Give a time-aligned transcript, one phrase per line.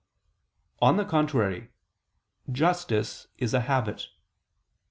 [0.81, 1.69] On the contrary,
[2.51, 4.07] Justice is a habit.